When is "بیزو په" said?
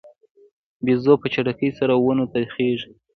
0.85-1.27